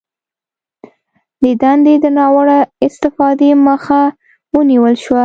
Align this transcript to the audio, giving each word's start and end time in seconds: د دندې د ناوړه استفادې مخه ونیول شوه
د 1.43 1.45
دندې 1.61 1.95
د 2.03 2.05
ناوړه 2.17 2.59
استفادې 2.85 3.49
مخه 3.67 4.01
ونیول 4.55 4.93
شوه 5.03 5.19